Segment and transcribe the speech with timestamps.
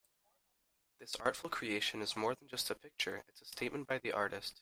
[0.99, 4.59] This artful creation is more than just a picture, it's a statement by the artist.